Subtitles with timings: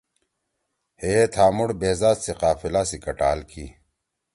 [1.01, 3.65] ہیے تھا مُوڑ بیذات سی قافلہ سی کٹال کی۔